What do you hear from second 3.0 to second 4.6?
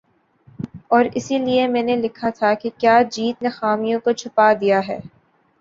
جیت نے خامیوں کو چھپا